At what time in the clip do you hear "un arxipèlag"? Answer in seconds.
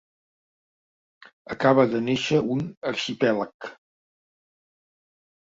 2.55-3.71